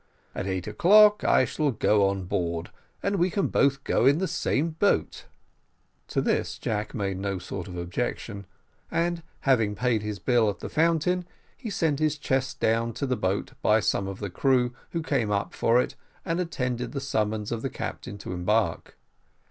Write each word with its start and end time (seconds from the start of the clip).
At 0.33 0.47
eight 0.47 0.65
o'clock 0.65 1.23
I 1.23 1.45
shall 1.45 1.69
go 1.69 2.09
on 2.09 2.23
board, 2.23 2.71
and 3.03 3.17
we 3.17 3.29
can 3.29 3.49
both 3.49 3.83
go 3.83 4.07
in 4.07 4.17
the 4.17 4.27
same 4.27 4.71
boat." 4.71 5.27
To 6.07 6.21
this 6.21 6.57
Jack 6.57 6.95
made 6.95 7.19
no 7.19 7.37
sort 7.37 7.67
of 7.67 7.77
objection, 7.77 8.47
and 8.89 9.21
having 9.41 9.75
paid 9.75 10.01
his 10.01 10.17
bill 10.17 10.49
at 10.49 10.57
the 10.57 10.69
Fountain, 10.69 11.27
he 11.55 11.69
sent 11.69 11.99
his 11.99 12.17
chest 12.17 12.59
down 12.59 12.93
to 12.93 13.05
the 13.05 13.15
boat 13.15 13.53
by 13.61 13.79
some 13.79 14.07
of 14.07 14.17
the 14.21 14.31
crew 14.31 14.73
who 14.89 15.03
came 15.03 15.29
up 15.29 15.53
for 15.53 15.79
it, 15.79 15.93
and 16.25 16.39
attended 16.39 16.93
the 16.93 16.99
summons 16.99 17.51
of 17.51 17.61
the 17.61 17.69
captain 17.69 18.17
to 18.17 18.33
embark. 18.33 18.97